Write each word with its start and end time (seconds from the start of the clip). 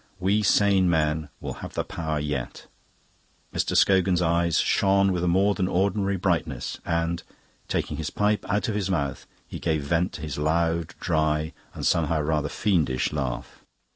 We 0.19 0.41
sane 0.41 0.89
men 0.89 1.29
will 1.39 1.53
have 1.61 1.75
the 1.75 1.83
power 1.83 2.19
yet." 2.19 2.65
Mr. 3.53 3.77
Scogan's 3.77 4.19
eyes 4.19 4.57
shone 4.59 5.11
with 5.11 5.23
a 5.23 5.27
more 5.27 5.53
than 5.53 5.67
ordinary 5.67 6.17
brightness, 6.17 6.79
and, 6.83 7.21
taking 7.67 7.97
his 7.97 8.09
pipe 8.09 8.43
out 8.49 8.67
of 8.67 8.73
his 8.73 8.89
mouth, 8.89 9.27
he 9.47 9.59
gave 9.59 9.83
vent 9.83 10.13
to 10.13 10.21
his 10.21 10.39
loud, 10.39 10.95
dry, 10.99 11.53
and 11.75 11.85
somehow 11.85 12.19
rather 12.21 12.49
fiendish 12.49 13.13
laugh. 13.13 13.61